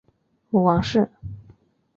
[0.49, 1.07] 母王氏。